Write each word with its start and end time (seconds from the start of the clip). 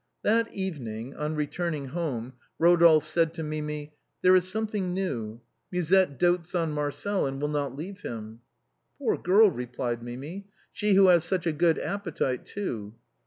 That 0.23 0.51
evening, 0.51 1.15
on 1.15 1.35
returning 1.35 1.89
home, 1.89 2.33
Eodolphe 2.59 3.03
said 3.05 3.35
to 3.35 3.43
Mimi—" 3.43 3.93
There 4.23 4.35
is 4.35 4.47
something 4.51 4.95
new; 4.95 5.41
Musette 5.71 6.17
dotes 6.17 6.55
on 6.55 6.71
Marcel, 6.71 7.27
and 7.27 7.39
will 7.39 7.47
not 7.47 7.75
leave 7.75 8.01
him."" 8.01 8.39
Poor 8.97 9.15
girl!" 9.15 9.51
replied 9.51 10.01
Mimi." 10.01 10.47
She 10.73 10.95
who 10.95 11.05
has 11.09 11.23
such 11.23 11.45
a 11.45 11.51
good 11.53 11.77
appetite, 11.77 12.47
too." 12.47 12.95